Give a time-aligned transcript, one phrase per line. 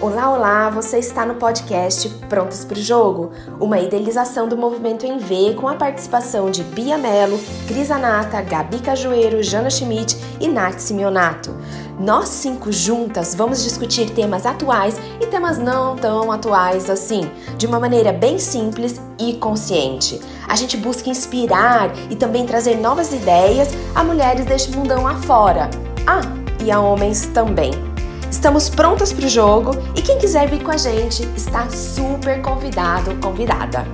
[0.00, 0.70] Olá, olá!
[0.70, 5.68] Você está no podcast Prontas para o Jogo, uma idealização do movimento em V com
[5.68, 11.56] a participação de Bia Mello, Cris Anata, Gabi Cajueiro, Jana Schmidt e Nath Simeonato.
[11.98, 17.78] Nós cinco juntas vamos discutir temas atuais e temas não tão atuais assim, de uma
[17.78, 20.20] maneira bem simples e consciente.
[20.48, 25.70] A gente busca inspirar e também trazer novas ideias a mulheres deste mundão afora.
[26.04, 26.20] Ah,
[26.62, 27.93] e a homens também.
[28.34, 33.14] Estamos prontas para o jogo e quem quiser vir com a gente está super convidado,
[33.20, 33.86] convidada.